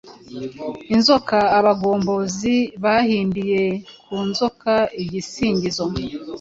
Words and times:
Inzoka 0.95 1.37
:Abagombozi 1.59 2.55
bahimbiye 2.83 3.63
ku 4.03 4.15
nzoka 4.29 4.71
igisingizo. 5.01 5.85